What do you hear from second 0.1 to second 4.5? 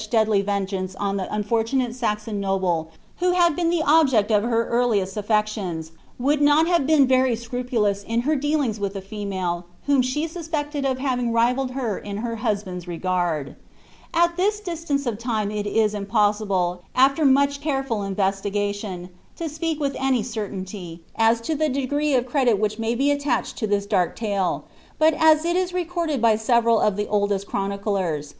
A FLANDERS nofortDMt^ Saxon nobleman who had been ihe objecl of